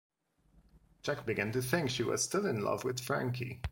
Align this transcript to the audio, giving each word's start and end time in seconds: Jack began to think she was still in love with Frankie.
Jack 1.03 1.27
began 1.27 1.51
to 1.51 1.61
think 1.61 1.91
she 1.91 2.01
was 2.01 2.23
still 2.23 2.47
in 2.47 2.61
love 2.63 2.83
with 2.83 2.99
Frankie. 2.99 3.61